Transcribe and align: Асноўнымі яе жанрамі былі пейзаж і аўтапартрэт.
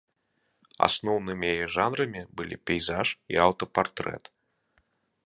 Асноўнымі 0.87 1.45
яе 1.55 1.67
жанрамі 1.75 2.21
былі 2.41 2.57
пейзаж 2.71 3.07
і 3.35 3.39
аўтапартрэт. 3.47 4.23